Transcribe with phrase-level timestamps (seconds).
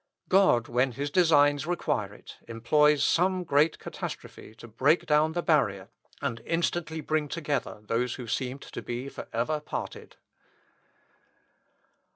[0.29, 5.89] God, when his designs require it, employs some great catastrophe to break down the barrier,
[6.23, 10.15] and instantly bring together those who seemed to be for ever parted.